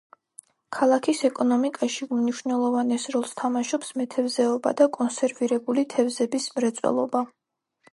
ქალაქის 0.77 1.19
ეკონომიკაში 1.29 2.07
უმნიშვნელოვანეს 2.17 3.07
როლს 3.17 3.37
თამაშობს 3.43 3.95
მეთევზეობა 4.03 4.75
და 4.83 4.93
კონსერვირებული 5.01 5.89
თევზების 5.97 6.55
მრეწველობა. 6.59 7.29